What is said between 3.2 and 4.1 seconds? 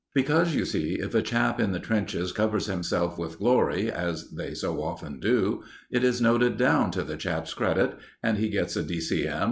glory,